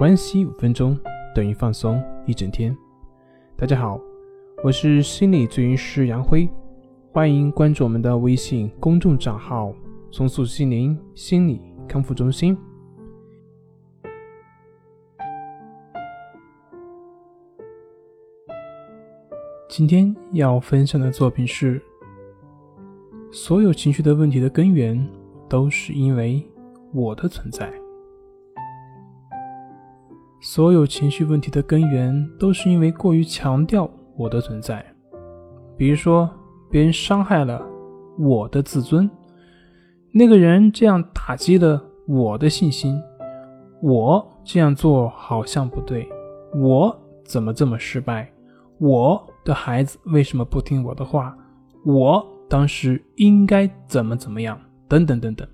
[0.00, 0.98] 关系五分钟
[1.34, 2.74] 等于放松一整天。
[3.54, 4.00] 大家好，
[4.64, 6.48] 我是心理咨询师杨辉，
[7.12, 9.74] 欢迎关注我们的微信公众账号
[10.10, 12.56] “松塑心灵心理康复中心”。
[19.68, 21.78] 今天要分享的作品是：
[23.30, 25.06] 所有情绪的问题的根源
[25.46, 26.42] 都是因为
[26.90, 27.70] 我的存在。
[30.42, 34.82] 所有情绪问题的根源都是因为过于强调我的存在。
[35.76, 36.28] 比如说，
[36.70, 37.62] 别人伤害了
[38.18, 39.08] 我的自尊，
[40.12, 42.98] 那个人这样打击了我的信心，
[43.82, 46.08] 我这样做好像不对，
[46.54, 48.26] 我怎么这么失败？
[48.78, 51.36] 我的孩子为什么不听我的话？
[51.84, 54.58] 我当时应该怎么怎么样？
[54.88, 55.46] 等等等等。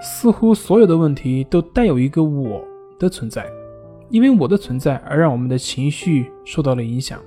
[0.00, 2.60] 似乎所有的问题都带有一个我。
[2.98, 3.50] 的存在，
[4.10, 7.20] 因为我的存在而让我们的情绪受到了影响。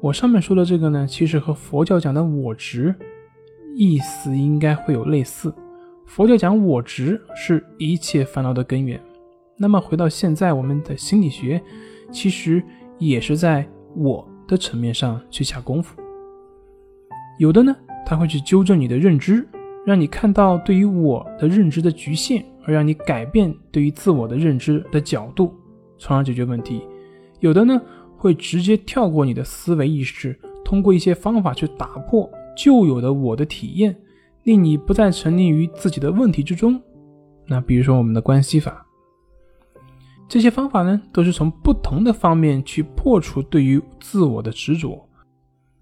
[0.00, 2.94] 我上面说的这个呢，其实和佛教讲的我执
[3.74, 5.52] 意思应该会有类似。
[6.04, 9.00] 佛教讲我执是一切烦恼的根源，
[9.56, 11.60] 那么回到现在，我们的心理学
[12.10, 12.62] 其实
[12.98, 13.66] 也是在
[13.96, 15.98] 我的层面上去下功夫。
[17.38, 19.48] 有的呢，他会去纠正你的认知，
[19.86, 22.44] 让你看到对于我的认知的局限。
[22.66, 25.54] 而让你改变对于自我的认知的角度，
[25.98, 26.82] 从而解决问题。
[27.40, 27.80] 有的呢，
[28.16, 33.94] 会直接跳过你的思维意识，通过一些方法去打破旧有的我的体验，
[34.44, 36.80] 令你不再沉溺于自己的问题之中。
[37.46, 38.86] 那比如说我们的关系法，
[40.26, 45.06] 这些方法呢，都是从不同的方面去破除对于自我的执着。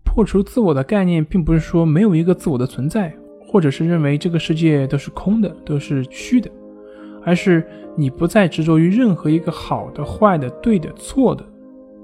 [0.02, 3.14] 破除自我的概念，并不是说没有一个自我的存在，
[3.46, 6.50] 或者是认为这个世界都是空的，都是虚的。
[7.24, 11.44] 而是你不再执着于任何一个好的、坏的、对的、错的，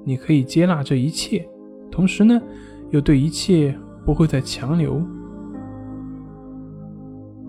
[0.05, 1.48] 你可以接纳这一切，
[1.91, 2.41] 同时呢，
[2.91, 5.02] 又对一切不会再强留。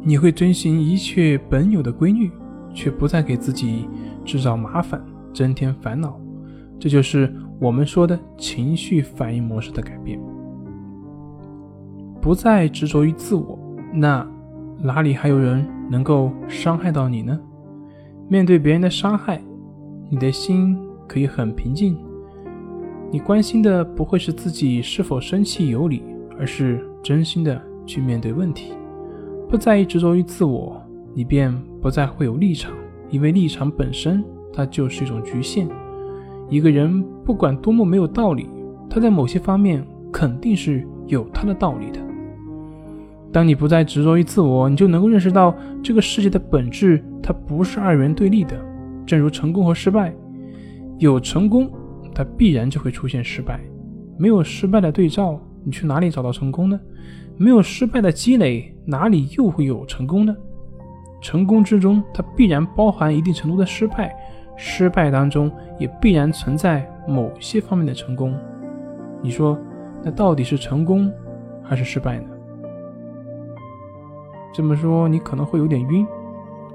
[0.02, 2.32] 你会遵循一切本有的规律，
[2.74, 3.88] 却不再给自己
[4.24, 5.04] 制造麻烦、
[5.34, 6.20] 增添烦恼。
[6.80, 10.18] 这就是我们说的情绪反应模式的改变。
[12.22, 13.60] 不再执着于自我，
[13.94, 14.26] 那
[14.82, 17.38] 哪里还有人能够伤害到你呢？
[18.32, 19.42] 面对别人的伤害，
[20.08, 21.98] 你的心可以很平静。
[23.12, 26.04] 你关心的不会是自己是否生气有理，
[26.38, 28.74] 而是真心的去面对问题，
[29.50, 30.80] 不在意执着于自我，
[31.16, 31.52] 你便
[31.82, 32.72] 不再会有立场，
[33.10, 34.24] 因为立场本身
[34.54, 35.68] 它就是一种局限。
[36.50, 38.48] 一个人不管多么没有道理，
[38.88, 42.00] 他在某些方面肯定是有他的道理的。
[43.32, 48.60] 当你不再执着于自我，你就能够认识到这个世界的本质，它不是二元对立的。
[49.06, 50.12] 正如成功和失败，
[50.98, 51.72] 有成功，
[52.12, 53.60] 它必然就会出现失败；
[54.18, 56.80] 没有失败的对照，你去哪里找到成功呢？
[57.38, 60.36] 没有失败的积累，哪里又会有成功呢？
[61.22, 64.10] 成功之中，它必然包含一定程度的失败；
[64.58, 68.34] 失败当中，也必然存在某些方面的成功。
[69.22, 69.56] 你说，
[70.04, 71.12] 那到底是成功
[71.62, 72.26] 还是失败呢？
[74.52, 76.08] 这么说你可能会有点晕。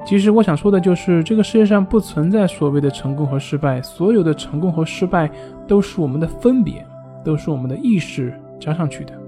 [0.04, 5.30] 其实我想说的就是，这个世界上不存在所谓的成功和失败，所有的成功和失败
[5.66, 6.86] 都是我们的分别，
[7.24, 9.18] 都是我们的意识加上去的。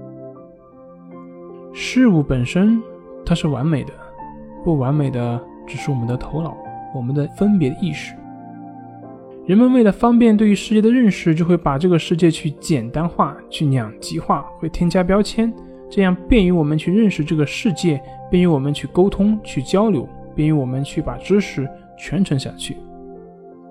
[1.73, 2.81] 事物本身
[3.25, 3.93] 它是完美的，
[4.63, 6.55] 不完美的只是我们的头脑，
[6.93, 8.13] 我们的分别意识。
[9.47, 15.51] 人们为了方便对于世界的认识，就会把这个世界去简单化、去两极化，会添加标签。
[15.89, 17.99] 这样便于我们去认识这个世界，
[18.29, 20.07] 便于我们去沟通、去交流，
[20.37, 21.67] 便于我们去把知识
[21.97, 22.77] 传承下去。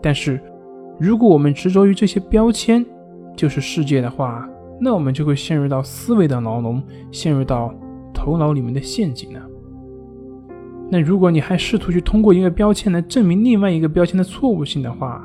[0.03, 0.41] 但是，
[0.99, 2.85] 如果我们执着于这些标签
[3.37, 4.49] 就是世界的话，
[4.81, 6.83] 那我们就会陷入到思维的牢笼，
[7.13, 7.73] 陷入到
[8.13, 9.41] 头脑里面的陷阱呢。
[10.91, 15.25] 那如果你还试图去通过一个标签来证明另外一个标签的错误性的话，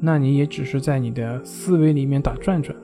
[0.00, 2.76] 那你也只是在你的思维里面打转转。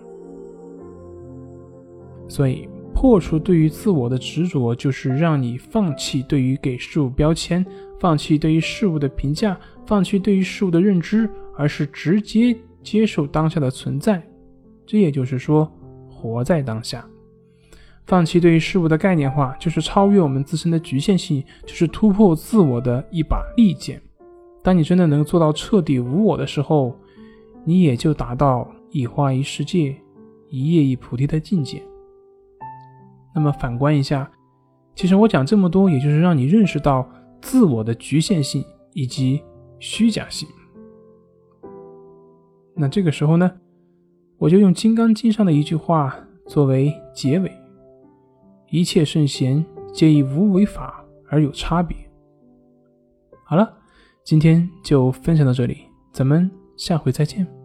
[2.26, 2.66] 所以。
[3.00, 7.64] 破除对于自我的执着，就是让你放弃对于给事物标签，
[7.98, 11.26] 放弃对于事物的评价，放弃对于事物的认知，
[11.56, 14.22] 而是直接接受当下的存在。
[14.84, 15.66] 这也就是说，
[16.10, 17.02] 活在当下。
[18.04, 23.98] 放弃对于事物的概念化，就是超越我们自身的局限性，就是突破自我的一把利剑。
[24.62, 26.94] 当你真的能做到彻底无我的时候，
[27.64, 29.96] 你也就达到一花一世界，
[30.50, 31.82] 一叶一菩提的境界。
[33.34, 34.30] 那么反观一下，
[34.94, 37.08] 其实我讲这么多，也就是让你认识到
[37.40, 39.42] 自我的局限性以及
[39.78, 40.48] 虚假性。
[42.74, 43.50] 那这个时候呢，
[44.38, 46.16] 我就用《金刚经》上的一句话
[46.46, 47.52] 作为结尾：
[48.70, 51.96] 一切圣贤皆以无为法而有差别。
[53.44, 53.76] 好了，
[54.24, 55.78] 今天就分享到这里，
[56.12, 57.59] 咱们下回再见。